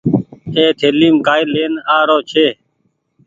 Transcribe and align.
اي 0.55 0.65
ٿليم 0.79 1.15
ڪآئي 1.27 1.43
لين 1.53 1.73
آرو 1.97 2.17
ڇي۔ 2.31 2.47